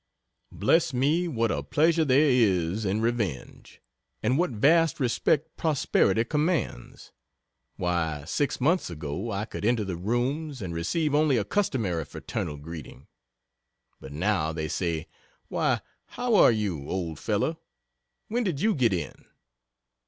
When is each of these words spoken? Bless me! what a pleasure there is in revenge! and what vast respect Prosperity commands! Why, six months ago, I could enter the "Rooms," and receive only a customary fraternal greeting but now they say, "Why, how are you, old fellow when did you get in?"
Bless 0.55 0.95
me! 0.95 1.27
what 1.27 1.51
a 1.51 1.61
pleasure 1.61 2.03
there 2.03 2.27
is 2.31 2.85
in 2.85 3.01
revenge! 3.01 3.83
and 4.23 4.35
what 4.35 4.49
vast 4.49 4.99
respect 4.99 5.55
Prosperity 5.57 6.23
commands! 6.25 7.11
Why, 7.75 8.25
six 8.25 8.59
months 8.59 8.89
ago, 8.89 9.29
I 9.31 9.45
could 9.45 9.63
enter 9.63 9.83
the 9.83 9.97
"Rooms," 9.97 10.59
and 10.59 10.73
receive 10.73 11.13
only 11.13 11.37
a 11.37 11.43
customary 11.45 12.05
fraternal 12.05 12.57
greeting 12.57 13.05
but 13.99 14.11
now 14.11 14.51
they 14.51 14.67
say, 14.67 15.07
"Why, 15.49 15.81
how 16.07 16.33
are 16.33 16.51
you, 16.51 16.89
old 16.89 17.19
fellow 17.19 17.59
when 18.27 18.43
did 18.43 18.59
you 18.59 18.73
get 18.73 18.93
in?" 18.93 19.25